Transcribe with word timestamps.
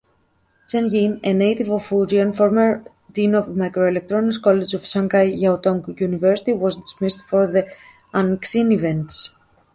Chen 0.67 0.89
Jin, 0.89 1.19
a 1.23 1.31
native 1.31 1.69
of 1.69 1.83
Fujian, 1.87 2.35
former 2.35 2.83
dean 3.11 3.35
of 3.35 3.49
Microelectronics 3.49 4.41
College 4.41 4.73
of 4.73 4.83
Shanghai 4.87 5.29
Jiaotong 5.29 6.01
University, 6.01 6.53
was 6.53 6.77
dismissed 6.77 7.23
for 7.27 7.45
the 7.45 7.71
Hanxin 8.11 8.73
events. 8.73 9.29